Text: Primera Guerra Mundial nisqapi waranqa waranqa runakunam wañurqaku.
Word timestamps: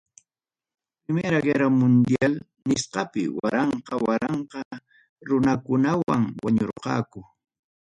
Primera 1.03 1.39
Guerra 1.47 1.67
Mundial 1.79 2.33
nisqapi 2.67 3.23
waranqa 3.39 3.93
waranqa 4.07 4.59
runakunam 5.27 5.99
wañurqaku. 6.43 7.19